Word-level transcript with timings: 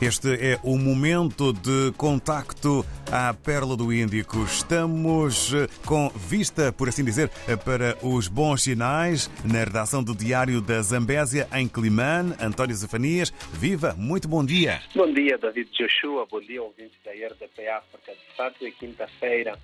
Este 0.00 0.32
é 0.32 0.58
o 0.64 0.78
momento 0.78 1.52
de 1.52 1.92
contacto 1.94 2.86
à 3.12 3.34
Perla 3.34 3.76
do 3.76 3.92
Índico. 3.92 4.42
Estamos 4.44 5.52
eh, 5.52 5.66
com 5.84 6.08
vista, 6.08 6.72
por 6.72 6.88
assim 6.88 7.04
dizer, 7.04 7.30
eh, 7.46 7.54
para 7.54 7.98
os 8.02 8.26
bons 8.26 8.62
sinais 8.62 9.30
na 9.44 9.58
redação 9.58 10.02
do 10.02 10.14
Diário 10.14 10.62
da 10.62 10.80
Zambésia, 10.80 11.46
em 11.52 11.68
Climane. 11.68 12.34
António 12.40 12.74
Zafanias, 12.74 13.30
viva, 13.52 13.94
muito 13.98 14.26
bom 14.26 14.42
dia. 14.42 14.80
Bom 14.94 15.12
dia, 15.12 15.36
David 15.36 15.68
Joshua, 15.70 16.26
bom 16.30 16.40
dia, 16.40 16.62
ouvintes 16.62 16.96
da 17.04 17.10
RDP 17.10 17.68
África. 17.68 18.12
De 18.12 18.36
fato, 18.38 18.64
é 18.64 18.70
quinta-feira, 18.70 19.58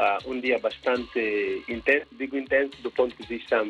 uh, 0.00 0.30
um 0.30 0.40
dia 0.40 0.58
bastante 0.58 1.62
intenso, 1.68 2.06
digo 2.12 2.36
intenso 2.36 2.80
do 2.82 2.90
ponto 2.90 3.14
de 3.16 3.26
vista 3.28 3.62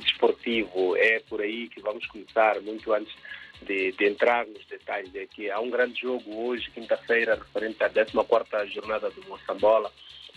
desportivo. 0.00 0.96
É 0.96 1.20
por 1.20 1.40
aí 1.40 1.68
que 1.68 1.80
vamos 1.80 2.04
começar, 2.06 2.60
muito 2.60 2.92
antes 2.92 3.14
de, 3.62 3.92
de, 3.92 4.06
entrar 4.06 4.46
nos 4.46 4.64
detalhes 4.66 5.14
é 5.14 5.26
que 5.26 5.50
há 5.50 5.58
um 5.60 5.70
grande 5.70 6.00
jogo 6.00 6.46
hoje, 6.46 6.70
quinta-feira, 6.70 7.34
referente 7.34 7.82
à 7.82 7.90
14 7.90 8.72
jornada 8.72 9.10
do 9.10 9.28
Moçambola, 9.28 9.90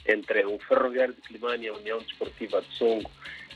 entre 0.07 0.45
o 0.45 0.57
Ferroviário 0.59 1.13
de 1.13 1.21
Climane 1.21 1.65
e 1.65 1.69
a 1.69 1.73
União 1.73 1.99
Desportiva 1.99 2.61
de 2.61 2.77
Songo. 2.77 3.09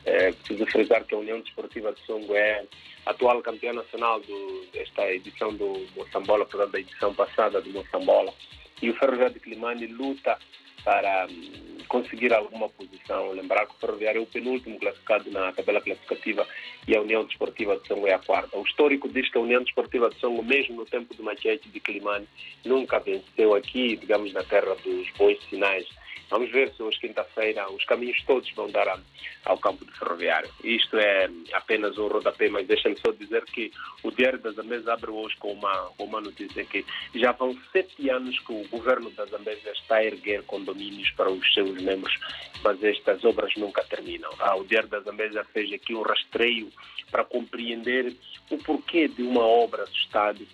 É, 0.06 0.32
preciso 0.32 0.66
frisar 0.68 1.04
que 1.04 1.16
a 1.16 1.18
União 1.18 1.40
Desportiva 1.40 1.92
de 1.92 2.00
Songo 2.06 2.36
é 2.36 2.64
atual 3.08 3.42
campeã 3.42 3.74
nacional 3.74 4.20
do, 4.20 4.66
desta 4.72 5.12
edição 5.12 5.54
do 5.56 5.88
Moçambola, 5.96 6.46
portanto, 6.46 6.72
da 6.72 6.80
edição 6.80 7.14
passada 7.14 7.60
do 7.62 7.72
Moçambola. 7.72 8.32
E 8.82 8.90
o 8.92 8.96
Ferroviário 8.96 9.34
de 9.34 9.40
Climane 9.40 9.88
luta 9.88 10.38
para 10.84 11.26
um, 11.28 11.75
conseguir 11.88 12.34
alguma 12.34 12.70
posição. 12.70 13.32
Lembrar 13.32 13.66
que 13.66 13.76
o 13.76 13.80
Ferroviário 13.80 14.20
é 14.20 14.24
o 14.24 14.28
penúltimo 14.28 14.80
classificado 14.80 15.30
na 15.32 15.52
tabela 15.52 15.82
classificativa 15.82 16.48
e 16.88 16.96
a 16.96 17.02
União 17.02 17.24
Desportiva 17.26 17.78
de 17.78 17.88
Songo 17.88 18.08
é 18.08 18.14
a 18.14 18.20
quarta. 18.20 18.58
O 18.58 18.64
histórico 18.64 19.10
diz 19.10 19.30
que 19.30 19.38
a 19.38 19.42
União 19.42 19.64
Desportiva 19.64 20.10
de 20.10 20.20
Songo, 20.20 20.44
mesmo 20.44 20.76
no 20.76 20.86
tempo 20.86 21.14
do 21.14 21.24
Machete 21.24 21.70
de 21.70 21.80
Climane, 21.80 22.28
nunca 22.64 23.00
venceu 23.00 23.56
aqui, 23.56 23.96
digamos, 23.96 24.34
na 24.34 24.44
terra 24.44 24.76
dos 24.76 25.10
bons 25.18 25.42
sinais 25.50 25.88
Vamos 26.30 26.52
ver 26.52 26.74
se 26.74 26.82
hoje, 26.82 27.00
quinta-feira, 27.00 27.72
os 27.72 27.86
caminhos 27.86 28.22
todos 28.26 28.50
vão 28.54 28.70
dar 28.70 29.00
ao 29.46 29.58
campo 29.60 29.86
de 29.86 29.92
ferroviário. 29.92 30.50
Isto 30.64 30.98
é 30.98 31.30
apenas 31.54 31.98
um 31.98 32.08
rodapé, 32.08 32.50
mas 32.50 32.68
deixem-me 32.68 32.98
só 33.00 33.12
dizer 33.12 33.46
que 33.46 33.72
o 34.04 34.12
Diário 34.12 34.40
da 34.40 34.52
Zambésia 34.52 34.94
abre 34.94 35.12
hoje 35.12 35.36
com 35.38 35.54
uma, 35.54 35.92
uma 36.00 36.20
notícia 36.20 36.66
que 36.66 36.84
já 37.14 37.32
vão 37.32 37.56
sete 37.72 38.10
anos 38.10 38.40
que 38.40 38.52
o 38.52 38.68
governo 38.70 39.12
da 39.12 39.26
Zambésia 39.26 39.72
está 39.72 39.98
a 39.98 40.06
erguer 40.06 40.44
condomínios 40.44 41.12
para 41.12 41.30
os 41.30 41.54
seus 41.54 41.75
membros, 41.82 42.14
mas 42.64 42.84
estas 42.84 43.24
obras 43.24 43.54
nunca 43.58 43.84
terminam. 43.84 44.32
Ah, 44.40 44.56
o 44.56 44.64
da 44.64 45.00
Zambésia 45.00 45.44
fez 45.46 45.72
aqui 45.74 45.94
um 45.94 46.02
rastreio 46.02 46.72
para 47.12 47.24
compreender 47.24 48.16
o 48.50 48.58
porquê 48.58 49.08
de 49.08 49.24
uma 49.24 49.46
obra 49.46 49.86
do 49.86 49.96
Estado 49.96 50.46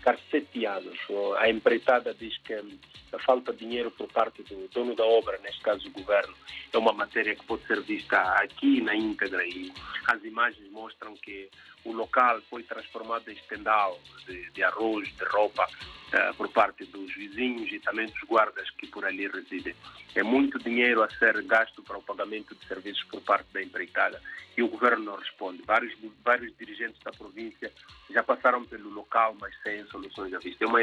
ficar 0.00 0.18
sete 0.30 0.66
anos. 0.66 0.98
A 1.38 1.48
empreitada 1.48 2.14
diz 2.14 2.36
que 2.38 2.54
a 2.54 3.18
falta 3.18 3.52
de 3.52 3.58
dinheiro 3.60 3.90
por 3.90 4.10
parte 4.10 4.42
do 4.42 4.68
dono 4.68 4.96
da 4.96 5.04
obra, 5.04 5.38
neste 5.38 5.60
caso 5.60 5.86
o 5.86 5.92
governo, 5.92 6.34
é 6.72 6.78
uma 6.78 6.92
matéria 6.92 7.36
que 7.36 7.44
pode 7.44 7.66
ser 7.66 7.80
vista 7.82 8.18
aqui 8.34 8.80
na 8.80 8.94
íntegra 8.94 9.44
e 9.46 9.72
as 10.06 10.24
imagens 10.24 10.70
mostram 10.70 11.14
que 11.14 11.48
o 11.84 11.92
local 11.92 12.40
foi 12.48 12.62
transformado 12.62 13.28
em 13.28 13.34
estendal 13.34 13.98
de, 14.26 14.50
de 14.50 14.62
arroz, 14.62 15.08
de 15.16 15.24
roupa, 15.24 15.66
uh, 15.66 16.34
por 16.34 16.48
parte 16.48 16.84
dos 16.86 17.12
vizinhos 17.14 17.70
e 17.72 17.78
também 17.80 18.06
dos 18.06 18.20
guardas 18.22 18.68
que 18.70 18.86
por 18.86 19.04
ali 19.04 19.28
residem. 19.28 19.74
É 20.14 20.22
muito 20.22 20.58
dinheiro 20.58 21.02
a 21.02 21.10
ser 21.10 21.42
gasto 21.44 21.82
para 21.82 21.98
o 21.98 22.02
pagamento 22.02 22.54
de 22.54 22.66
serviços 22.66 23.04
por 23.04 23.20
parte 23.22 23.46
da 23.52 23.62
empreitada 23.62 24.20
e 24.56 24.62
o 24.62 24.68
governo 24.68 25.04
não 25.04 25.16
responde. 25.16 25.62
Vários, 25.62 25.96
vários 26.24 26.54
dirigentes 26.56 27.00
da 27.02 27.12
província 27.12 27.72
já 28.10 28.22
passaram 28.22 28.64
pelo 28.64 28.90
local, 28.90 29.36
mas 29.40 29.54
sem 29.62 29.80
soluções 29.90 30.32
à 30.34 30.38
vista. 30.38 30.64
É 30.64 30.68
uma 30.68 30.80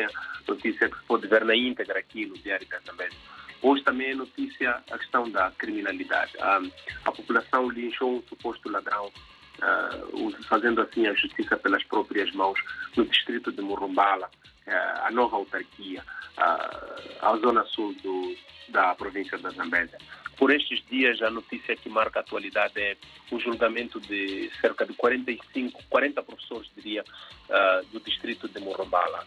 notícia 0.47 0.89
que 0.89 0.97
se 0.97 1.03
pode 1.05 1.27
ver 1.27 1.45
na 1.45 1.55
íntegra 1.55 1.99
aqui 1.99 2.25
no 2.25 2.37
Diário 2.37 2.67
Zambésia. 2.85 3.17
Hoje 3.61 3.83
também 3.83 4.11
é 4.11 4.15
notícia 4.15 4.83
a 4.91 4.97
questão 4.97 5.29
da 5.29 5.51
criminalidade. 5.51 6.33
A, 6.39 6.61
a 7.05 7.11
população 7.11 7.69
linchou 7.69 8.17
um 8.17 8.23
suposto 8.23 8.69
ladrão 8.69 9.07
uh, 9.07 10.43
fazendo 10.47 10.81
assim 10.81 11.07
a 11.07 11.13
justiça 11.13 11.57
pelas 11.57 11.83
próprias 11.83 12.31
mãos 12.33 12.59
no 12.95 13.05
distrito 13.05 13.51
de 13.51 13.61
Murumbala, 13.61 14.27
uh, 14.27 14.56
a 14.67 15.11
nova 15.11 15.37
autarquia, 15.37 16.03
a 16.37 17.37
zona 17.37 17.63
sul 17.65 17.93
do, 18.03 18.35
da 18.69 18.93
província 18.95 19.37
da 19.37 19.49
Zambésia. 19.49 19.97
Por 20.37 20.51
estes 20.51 20.83
dias, 20.87 21.19
a 21.21 21.31
notícia 21.31 21.75
que 21.75 21.89
marca 21.89 22.19
a 22.19 22.21
atualidade 22.21 22.79
é 22.79 22.95
o 23.31 23.39
julgamento 23.39 23.99
de 23.99 24.51
cerca 24.61 24.85
de 24.85 24.93
45, 24.93 25.83
40 25.89 26.21
professores, 26.21 26.69
diria, 26.75 27.03
uh, 27.49 27.85
do 27.91 27.99
distrito 27.99 28.47
de 28.47 28.59
Murumbala. 28.59 29.25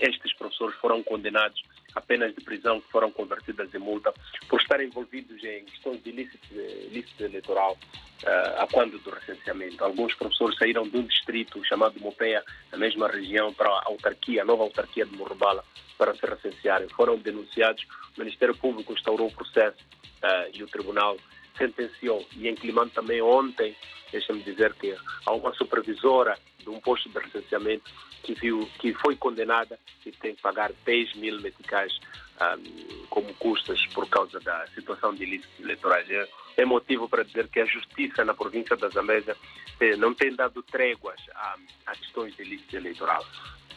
estes 0.00 0.34
professores 0.34 0.74
foram 0.80 1.00
condenados 1.02 1.62
a 1.94 2.00
penas 2.00 2.34
de 2.34 2.40
prisão 2.40 2.80
que 2.80 2.90
foram 2.90 3.10
convertidas 3.10 3.72
em 3.74 3.78
multa 3.78 4.12
por 4.48 4.60
estarem 4.60 4.86
envolvidos 4.86 5.42
em 5.44 5.64
questões 5.64 6.02
de 6.02 6.10
ilícito, 6.10 6.54
ilícito 6.54 7.24
eleitoral 7.24 7.76
uh, 8.24 8.62
a 8.62 8.66
quando 8.70 8.98
do 8.98 9.10
recenseamento. 9.10 9.84
Alguns 9.84 10.14
professores 10.14 10.56
saíram 10.58 10.88
de 10.88 10.96
um 10.96 11.06
distrito 11.06 11.62
chamado 11.64 12.00
Mopeia, 12.00 12.42
na 12.70 12.78
mesma 12.78 13.08
região, 13.08 13.52
para 13.52 13.68
a 13.68 13.82
autarquia, 13.86 14.42
a 14.42 14.44
nova 14.44 14.62
autarquia 14.62 15.04
de 15.04 15.16
Morrobala, 15.16 15.64
para 15.98 16.14
se 16.14 16.26
recensearem. 16.26 16.88
Foram 16.90 17.18
denunciados, 17.18 17.84
o 18.16 18.20
Ministério 18.20 18.56
Público 18.56 18.92
instaurou 18.92 19.28
o 19.28 19.32
processo 19.32 19.78
uh, 20.22 20.50
e 20.52 20.62
o 20.62 20.66
Tribunal 20.66 21.16
sentenciou. 21.56 22.26
E 22.36 22.48
em 22.48 22.54
também 22.94 23.20
ontem, 23.22 23.76
deixa-me 24.10 24.42
dizer 24.42 24.74
que 24.74 24.96
há 25.26 25.32
uma 25.32 25.52
supervisora 25.54 26.38
de 26.58 26.70
um 26.70 26.80
posto 26.80 27.08
de 27.08 27.18
recenseamento 27.18 27.90
que, 28.22 28.34
viu, 28.34 28.68
que 28.78 28.94
foi 28.94 29.16
condenada 29.16 29.78
e 30.06 30.12
tem 30.12 30.34
que 30.34 30.42
pagar 30.42 30.72
10 30.84 31.14
mil 31.16 31.40
meticais 31.40 31.98
um, 32.40 33.06
como 33.08 33.34
custas 33.34 33.84
por 33.88 34.08
causa 34.08 34.38
da 34.40 34.66
situação 34.68 35.14
de 35.14 35.24
ilícitos 35.24 35.60
eleitorais. 35.60 36.08
É, 36.10 36.28
é, 36.58 36.64
motivo 36.64 37.08
para 37.08 37.24
dizer 37.24 37.48
que 37.48 37.60
a 37.60 37.64
justiça 37.64 38.24
na 38.24 38.34
província 38.34 38.76
da 38.76 38.88
Zambésia 38.88 39.36
eh, 39.80 39.96
não 39.96 40.14
tem 40.14 40.34
dado 40.34 40.62
tréguas 40.62 41.20
a, 41.34 41.56
a 41.86 41.96
questões 41.96 42.36
de 42.36 42.42
ilícito 42.42 42.76
eleitoral. 42.76 43.24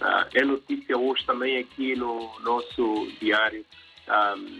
Uh, 0.01 0.27
é 0.33 0.43
notícia 0.43 0.97
hoje 0.97 1.25
também 1.25 1.57
aqui 1.57 1.95
no 1.95 2.37
nosso 2.41 3.07
diário 3.19 3.65
um, 4.37 4.59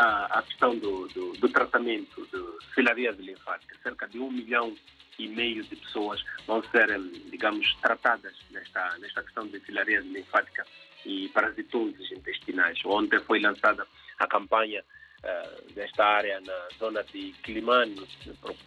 a, 0.00 0.38
a, 0.38 0.42
questão 0.42 0.76
do, 0.78 1.06
do, 1.08 1.32
do 1.34 1.48
tratamento 1.50 2.26
de 2.32 2.74
filariase 2.74 3.20
linfática. 3.20 3.76
Cerca 3.82 4.08
de 4.08 4.18
um 4.18 4.30
milhão 4.30 4.74
e 5.18 5.28
meio 5.28 5.62
de 5.62 5.76
pessoas 5.76 6.24
vão 6.46 6.62
ser, 6.70 6.98
digamos, 7.30 7.74
tratadas 7.82 8.34
nesta, 8.50 8.96
nesta 8.98 9.22
questão 9.22 9.46
de 9.46 9.60
filariase 9.60 10.08
linfática 10.08 10.66
e 11.04 11.28
parasitoses 11.28 12.10
intestinais. 12.12 12.78
Ontem 12.86 13.20
foi 13.20 13.40
lançada 13.40 13.86
a 14.18 14.26
campanha 14.26 14.82
uh, 14.82 15.72
desta 15.74 16.02
área 16.02 16.40
na 16.40 16.68
zona 16.78 17.04
de 17.04 17.32
Quilimane, 17.42 18.08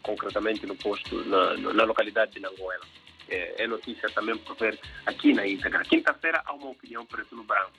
concretamente 0.03 0.67
no 0.67 0.75
posto, 0.75 1.25
na, 1.25 1.57
na 1.57 1.83
localidade 1.83 2.33
de 2.33 2.41
Nangoela. 2.41 2.85
É, 3.27 3.63
é 3.63 3.67
notícia 3.67 4.07
também 4.09 4.38
por 4.38 4.55
ver 4.57 4.79
aqui 5.07 5.33
na 5.33 5.47
íntegra. 5.47 5.83
Quinta-feira 5.83 6.44
há 6.45 6.53
uma 6.53 6.69
opinião 6.69 7.03
preto 7.07 7.35
no 7.35 7.44
branco 7.44 7.73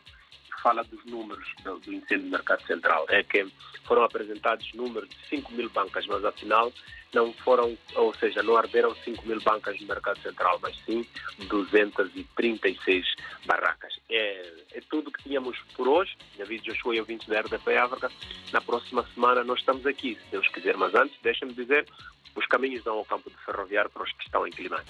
fala 0.65 0.83
dos 0.85 1.05
números 1.05 1.47
do, 1.63 1.79
do 1.79 1.93
incêndio 1.93 2.25
do 2.25 2.31
mercado 2.31 2.67
central. 2.67 3.05
É 3.11 3.23
que 3.23 3.47
foram 3.85 4.03
apresentados 4.03 4.73
números 4.73 5.11
de 5.11 5.29
5 5.29 5.53
mil 5.53 5.69
bancas, 5.69 6.07
mas 6.07 6.25
afinal 6.25 6.73
não 7.13 7.33
foram, 7.33 7.79
ou 7.95 8.13
seja, 8.15 8.43
não 8.43 8.57
arderam 8.57 8.93
5 8.97 9.25
mil 9.27 9.41
bancas 9.43 9.79
no 9.81 9.87
mercado 9.87 10.21
central, 10.21 10.59
mas 10.61 10.75
sim 10.85 11.07
236 11.47 13.07
barracas. 13.47 14.01
É, 14.11 14.53
é 14.73 14.81
tudo 14.91 15.13
que 15.13 15.23
tínhamos 15.23 15.57
por 15.77 15.87
hoje. 15.87 16.17
David 16.37 16.65
Joshua 16.65 16.97
e 16.97 17.01
ouvintes 17.01 17.29
da 17.29 17.41
RDP 17.41 17.77
África. 17.77 18.11
Na 18.53 18.61
próxima 18.61 19.07
semana 19.15 19.45
nós 19.45 19.61
estamos 19.61 19.87
aqui, 19.87 20.17
se 20.17 20.31
Deus 20.31 20.49
quiser. 20.49 20.77
Mas 20.77 20.95
antes, 20.95 21.17
deixem-me 21.23 21.55
dizer, 21.55 21.87
os 22.35 22.47
caminhos 22.47 22.83
dão 22.83 22.97
ao 22.97 23.05
campo 23.05 23.31
de 23.31 23.37
ferroviário 23.45 23.91
para 23.91 24.03
os 24.03 24.13
que 24.13 24.25
estão 24.25 24.47
em 24.47 24.51
Climane. 24.51 24.85